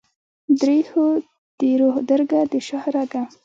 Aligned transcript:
درېښو 0.61 1.05
دروح 1.59 1.95
درګه، 2.09 2.39
دشاهرګه 2.53 3.21